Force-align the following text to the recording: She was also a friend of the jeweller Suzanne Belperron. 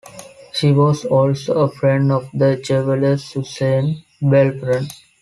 She 0.51 0.71
was 0.71 1.05
also 1.05 1.59
a 1.61 1.69
friend 1.71 2.11
of 2.11 2.27
the 2.33 2.55
jeweller 2.55 3.17
Suzanne 3.17 4.03
Belperron. 4.19 4.87